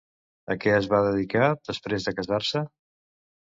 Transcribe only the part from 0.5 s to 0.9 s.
A què es